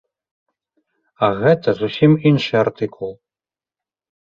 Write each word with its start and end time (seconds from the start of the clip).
А 1.29 1.29
гэта 1.43 1.69
зусім 1.85 2.11
іншы 2.33 2.53
артыкул. 2.67 3.11